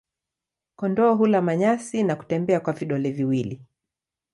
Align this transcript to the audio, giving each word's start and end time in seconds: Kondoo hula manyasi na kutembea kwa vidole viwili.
Kondoo 0.75 1.15
hula 1.15 1.41
manyasi 1.41 2.03
na 2.03 2.15
kutembea 2.15 2.59
kwa 2.59 2.73
vidole 2.73 3.11
viwili. 3.11 3.61